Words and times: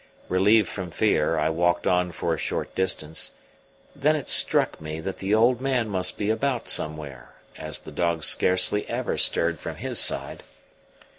Relieved 0.29 0.67
from 0.67 0.89
fear, 0.89 1.37
I 1.37 1.49
walked 1.49 1.85
on 1.85 2.11
for 2.11 2.33
a 2.33 2.37
short 2.39 2.73
distance; 2.73 3.33
then 3.95 4.15
it 4.15 4.27
struck 4.29 4.81
me 4.81 4.99
that 4.99 5.19
the 5.19 5.35
old 5.35 5.61
man 5.61 5.89
must 5.89 6.17
be 6.17 6.31
about 6.31 6.67
somewhere, 6.67 7.35
as 7.55 7.77
the 7.77 7.91
dogs 7.91 8.25
scarcely 8.25 8.89
ever 8.89 9.15
stirred 9.15 9.59
from 9.59 9.75
his 9.75 9.99
side. 9.99 10.41